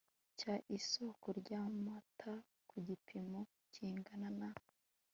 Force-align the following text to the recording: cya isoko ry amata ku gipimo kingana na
cya 0.39 0.53
isoko 0.77 1.27
ry 1.39 1.51
amata 1.61 2.33
ku 2.69 2.75
gipimo 2.87 3.41
kingana 3.73 4.29
na 4.39 4.49